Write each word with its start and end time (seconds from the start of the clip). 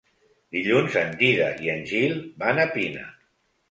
Dilluns 0.57 0.97
en 1.03 1.13
Dídac 1.21 1.63
i 1.69 1.71
en 1.77 1.87
Gil 1.95 2.19
van 2.45 2.67
a 2.67 2.71
Pina. 2.77 3.11